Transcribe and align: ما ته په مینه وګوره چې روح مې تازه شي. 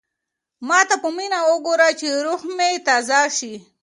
ما 0.67 0.79
ته 0.89 0.95
په 1.03 1.09
مینه 1.15 1.39
وګوره 1.51 1.89
چې 1.99 2.07
روح 2.25 2.41
مې 2.57 2.69
تازه 2.87 3.21
شي. 3.37 3.53